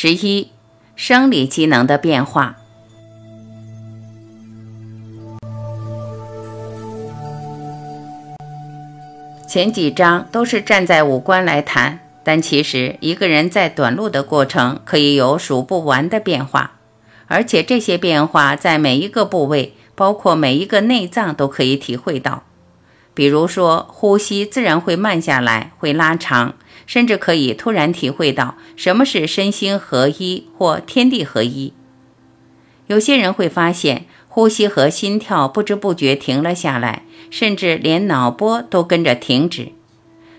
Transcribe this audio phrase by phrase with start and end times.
[0.00, 0.52] 十一，
[0.94, 2.56] 生理机能的变化。
[9.48, 16.74] 前几章都是站在五官来谈，但其实一个人在短路的过程可以有数不完的变化，
[17.26, 22.44] 而且这些变化在每一个部位，包括每一个内脏都可以体会到。
[23.14, 26.54] 比如说，呼吸自然会慢下来，会拉长。
[26.88, 31.74] 甚至可以突然体会到什么是身心合一或天地合一。
[32.86, 39.72] 有些人会发现呼吸和心跳不知不觉停了下来，甚至连脑波都跟着停止。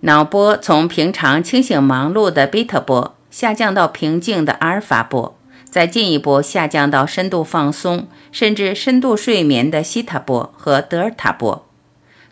[0.00, 5.36] 脑波从平常清醒忙碌的贝塔波下降到平静的阿尔法波，
[5.68, 11.66] 再进一步下降到深度放松甚至深度睡眠的西塔波和德尔塔波，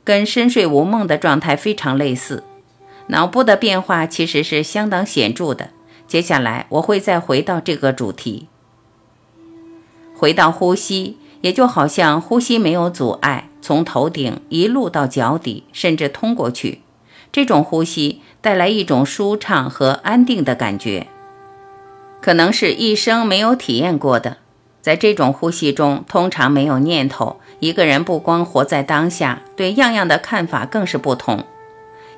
[0.02, 2.44] 跟深睡无梦的状态非常类似。
[3.08, 5.70] 脑部的变化其实是相当显著的。
[6.06, 8.48] 接下来我会再回到这个主题，
[10.16, 16.82] 回到呼吸，也就好像呼吸没有阻碍，从头顶一路到脚底，甚至通过去。
[17.32, 21.08] 这种呼吸带来一种舒畅和安定的感觉，
[22.20, 24.38] 可能是一生没有体验过的。
[24.80, 31.44] 在这种呼吸中，通常没有念头，一个人不光活在当下，对样样的看法更是不同。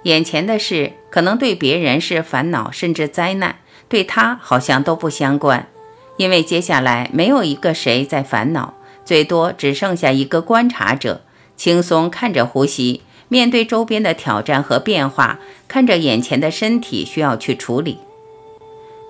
[0.04, 3.56] 眼前的事可能对别人是烦恼甚至灾难，
[3.88, 5.68] 对他好像都不相关，
[6.16, 8.74] 因为接下来没有一个谁在烦恼，
[9.04, 11.22] 最多只剩下一个观察者，
[11.56, 17.98] 轻松看着呼吸，面对周边的挑战和变化，看着眼前的身体需要去处理。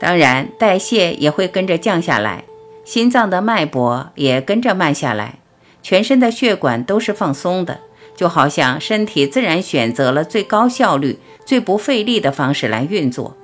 [0.00, 2.44] 当然，代谢也会跟着降下来，
[2.84, 5.40] 心脏的脉搏也跟着慢下来，
[5.82, 7.80] 全身的血管都是放松的。
[8.18, 13.36] 就好像身体自然选择了最高效率、最不费力的方式来运作。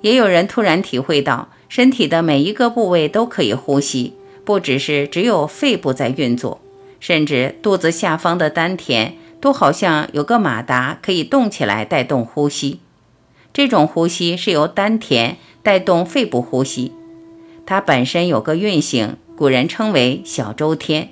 [0.00, 4.14] 也有人突然体会到，身体的每一个部位都可以呼吸，
[4.46, 6.58] 不只是只有肺部在运作，
[7.00, 12.80] 甚至肚子下方的丹田都好像有个马达可以动起来带动呼吸。
[13.52, 16.92] 这种呼吸是由丹田带动肺部呼吸，
[17.66, 21.10] 它本身有个运行，古人称为小周天。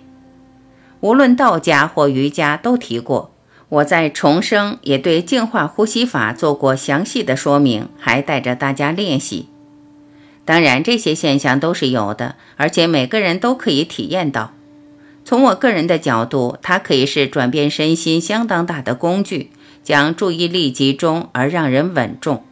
[1.04, 3.30] 无论道家或瑜伽都提过，
[3.68, 9.50] 我在重生也对净化呼吸法做过详细的说明，还带着大家练习。
[10.46, 14.54] 当然，这些现象都是有的，而且每个人都可以体验到。
[15.26, 19.50] 从我个人的角度，它可以是转变身心相当大的工具，
[19.82, 22.42] 将注意力集中而让人稳重。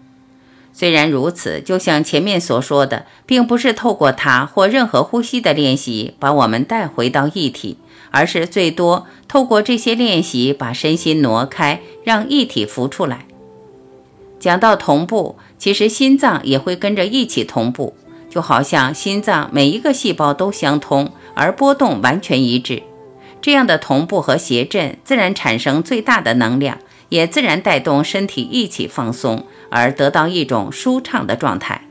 [0.72, 7.78] 虽然如此，就像前面所说的，并不是透过它或任何呼吸的练习把我们带回到一体。
[8.14, 13.24] 而是最多透过这些练习，把身心挪开，让一体浮出来。
[14.38, 17.96] 讲到同步，其实心脏也会跟着一起同步，
[18.28, 22.82] 就好像心脏每一个细胞都相通，而波动完全一致。
[23.40, 26.76] 这样的同步和谐振，自然产生最大的能量，
[27.12, 31.82] 也自然带动身体一起放松，而得到一种舒畅的状态。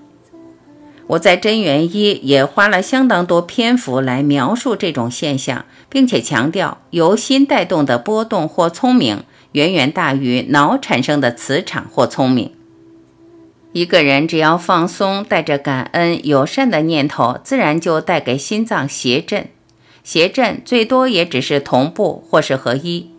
[1.06, 12.54] 我在真元一也花了相当多篇幅来描述这种现象，并且强调由心带动的波动或聪明，远远大于脑产生的磁场或聪明。
[13.74, 19.48] 一个人只要放松，带着感恩、友善的念头，自然就带给心脏谐振。
[20.04, 23.11] 谐振最多也只是同步或是合一，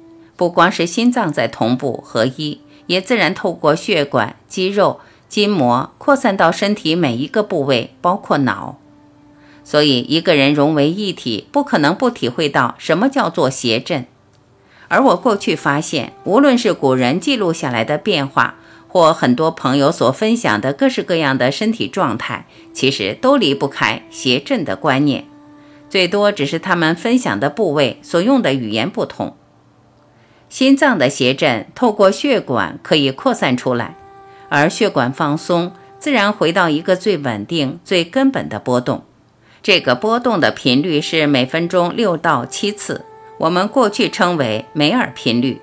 [0.42, 4.98] 不光是心脏在同步合一，也自然透过血管、肌肉。
[5.28, 8.76] 筋膜扩散到身体每一个部位，包括脑，
[9.62, 14.04] 所以一个人融为一体，不可能不体会到什么叫做谐振。
[14.88, 18.56] 而我过去发现，无论是古人记录下来的变化，
[18.88, 25.24] 或很多朋友所分享的各式各样的身体状态，其实都离不开谐振的观念，
[25.88, 29.36] 最多只是他们分享的部位所用的语言不同。
[30.52, 33.96] 心脏的谐振透过血管可以扩散出来。
[34.50, 39.02] 而血管放松，自然回到一个最稳定、最根本的波动。
[39.62, 43.06] 这个波动的频率是每分钟六到七次，
[43.38, 45.62] 我们过去称为梅尔频率。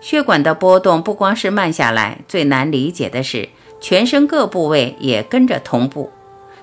[0.00, 3.48] 血管的波动不光是慢下来，最难理解的是，
[3.80, 6.12] 全身各部位也跟着同步，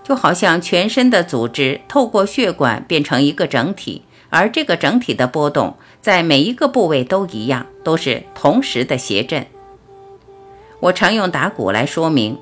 [0.06, 9.46] 就好像全身的组织透过血管变成一个整体，而这个整体的波动在每一个部位都一样，都是同时的谐振。
[10.80, 12.38] 我常用打鼓来说明，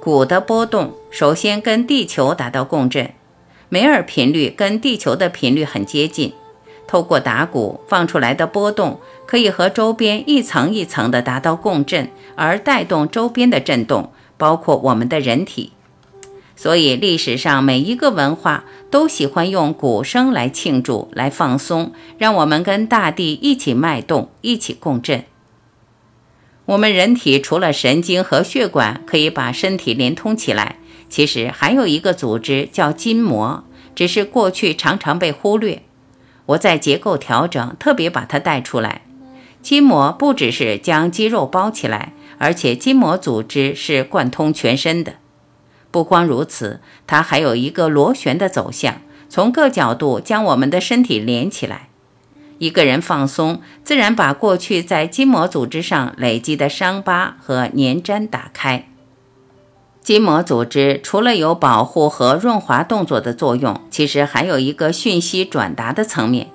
[0.00, 3.10] 鼓的波动首先跟地球达到共振，
[3.68, 6.32] 梅尔频率跟地球的频率很接近，
[6.86, 15.72] 透过打鼓放出来的波动可以和周边一层一层的达到共振，而带动周边的震动，包括我们的人体。
[16.60, 25.24] 所以历史上每一个文化都喜欢用鼓声来庆祝、来放松，让我们跟大地一起脉动、一起共振。
[26.66, 30.76] 我们人体除了神经和血管可以把身体连通起来，
[31.08, 33.64] 其实还有一个组织叫筋膜，
[33.94, 35.80] 只是过去常常被忽略。
[36.44, 39.00] 我在结构调整特别把它带出来。
[39.62, 45.14] 筋膜不只是将肌肉包起来，而且筋膜组织是贯通全身的。
[45.90, 51.88] 不光如此，它还有一个螺旋的走向，从各角度将我们的身体连起来。
[52.58, 58.86] 一个人放松，自然把过去在筋膜组织上累积的伤疤和粘粘打开。
[60.02, 66.48] 筋膜组织除了有保护和润滑动作的作用，其实还有一个讯息转达的层面。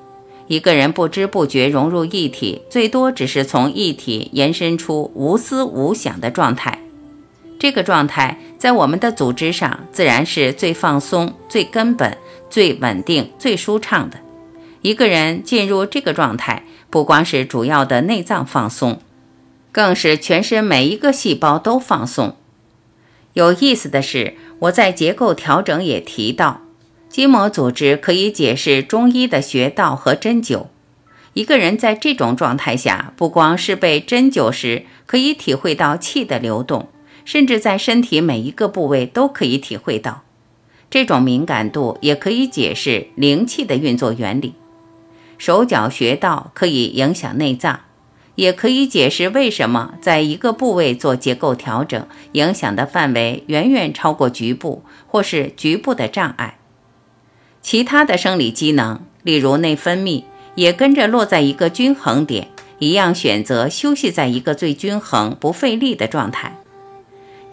[0.48, 6.85] 一个人不知不觉融入一体，最多只是从一体延伸出无思无想的状态。
[7.58, 12.18] 这个状态在我们的组织上自然是最放松、最根本、
[12.50, 14.20] 最稳定、最舒畅的。
[14.82, 19.02] 一个人进入这个状态，不光是主要的内脏放松，
[19.72, 22.38] 更是全身每一个细胞都放松。
[23.34, 26.62] 有意思的是，我在结构调整也提到，
[27.10, 30.68] 筋膜组织可以解释中医的穴道和针灸。
[31.34, 36.88] 一个人在这种状态下，不光是被针灸时可以体会到气的流动。
[37.26, 40.24] 甚至在身体每一个部位都可以体会到，
[40.90, 44.54] 这种敏感度也可以解释灵气的运作原理。
[45.38, 47.82] 手脚穴道可以影响内脏，
[48.36, 56.60] 也可以解释为什么在一个部位做结构调整，影响的范围远远超过局部或是局部的障碍。
[57.62, 60.24] 其他的生理机能，例如内分泌，
[60.54, 62.50] 也跟着落在一个均衡点，
[62.80, 66.56] 一样选择休息在一个最均衡、不费力的状态。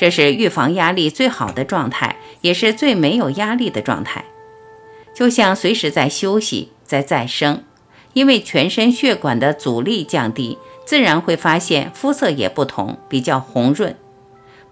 [0.03, 4.25] 这是预防压力最好的状态，也是最没有压力的状态，
[5.15, 7.63] 就像随时在休息，在再生。
[8.13, 13.95] 因为全身血管的阻力降低，自然会发现肤色也不同，比较红润。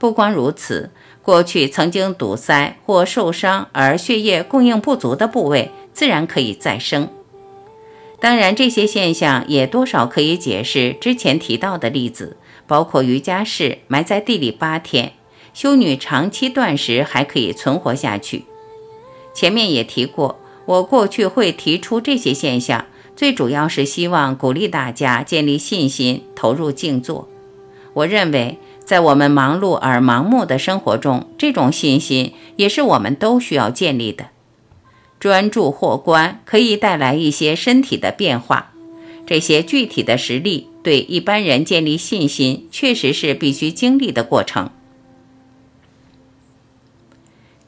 [0.00, 0.90] 不光如此，
[1.22, 7.08] 过去曾经堵塞或受伤而血液供应不足的部位，自然可以再生。
[8.18, 12.36] 当然，这些现象也多少可以解释之前提到的例子，
[12.66, 15.12] 包括瑜伽士埋在地里八天。
[15.52, 18.44] 修女长期断食还可以存活下去。
[19.32, 27.28] 前面也提过，我过去会提出这些现象，最主要是希望鼓励大家建立信心，投入静坐。
[27.92, 34.26] 我认为，在我们忙碌而盲目的生活中，这种信心也是我们都需要建立的。
[35.18, 38.72] 专注或观可以带来一些身体的变化，
[39.26, 44.70] 这些具体的实例对一般人建立信心，确实是必须经历的过程。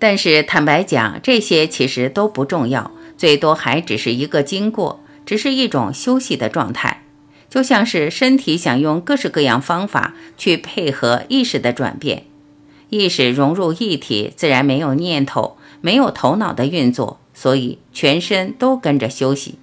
[0.03, 7.05] 但是坦白讲，这些其实都不重要，最多还只是一个经过，只是一种休息的状态。
[7.49, 12.25] 就像是身体想用各式各样方法去配合意识的转变，
[12.89, 19.55] 意识融入一体，自然没有念头，没有头脑的运作，所以全身都跟着休息。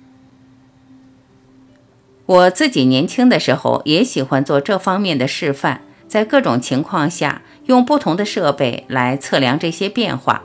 [2.26, 7.42] 我自己年轻的时候也喜欢做这方面的示范，在各种情况下。
[7.66, 10.42] 用不同的设备来测量这些变化，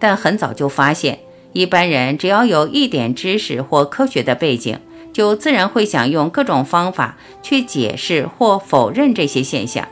[0.00, 1.20] 但很早就发现，
[1.52, 4.80] 一般人只要有一点知识或科学的背景，
[5.12, 9.86] 就自然会想用各种方法去解释或否认这些现象。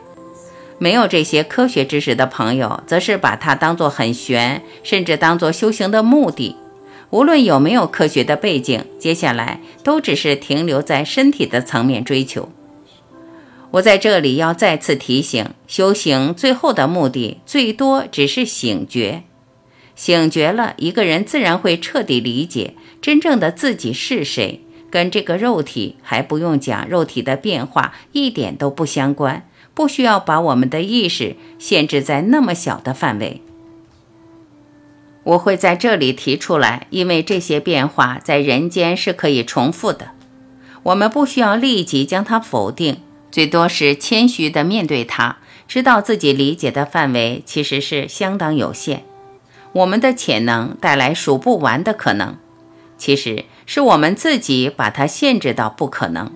[0.78, 6.56] 没有这些科学知识的朋友，则是把它当作很玄，甚至当作修行的目的。
[7.10, 12.48] 无论有没有科学的背景，接下来都只是停留在身体的层面追求。
[13.74, 19.24] 我在这里要再次提醒：修行最后的目的，最多只是醒觉。
[19.96, 33.42] 醒觉了，一个人自然会彻底理解真正的自己是谁，跟这个肉体还不用讲，肉体的变化一点都不相关，不需要把我们的意识限制在那么小的范围。
[35.24, 40.12] 我会在这里提出来，因为这些变化在人间是可以重复的，
[40.84, 42.98] 我们不需要立即将它否定。
[43.34, 49.02] 最多是谦虚地面对它，知道自己理解的范围其实是相当有限。
[49.72, 52.36] 我们的潜能带来数不完的可能，
[52.96, 56.30] 其实是我们自己把它限制到不可能。